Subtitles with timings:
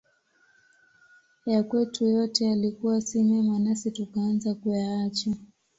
[1.45, 5.31] Yakwetu yote yalikuwa si mema nasi tukaanza kuyaacha